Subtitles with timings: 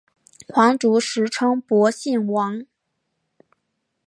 [0.47, 2.65] 皇族时称博信王。